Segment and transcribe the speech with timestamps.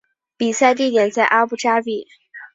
[0.35, 2.07] 比赛地点在阿布扎比。